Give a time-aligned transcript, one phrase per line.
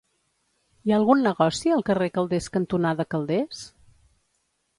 [0.87, 3.61] Hi ha algun negoci al carrer Calders cantonada Calders?